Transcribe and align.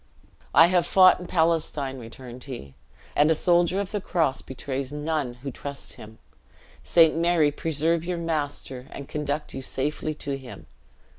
"I 0.55 0.65
have 0.65 0.87
fought 0.87 1.19
in 1.19 1.27
Palestine," 1.27 1.99
returned 1.99 2.45
he, 2.45 2.73
"and 3.15 3.29
a 3.29 3.35
soldier 3.35 3.79
of 3.79 3.91
the 3.91 4.01
cross 4.01 4.41
betrays 4.41 4.91
none 4.91 5.35
who 5.45 5.51
trust 5.51 5.93
him. 5.93 6.17
Saint 6.83 7.15
Mary 7.15 7.51
preserve 7.51 8.03
your 8.03 8.17
master 8.17 8.87
and 8.89 9.07
conduct 9.07 9.53
you 9.53 9.61
safely 9.61 10.15
to 10.15 10.39
him. 10.39 10.65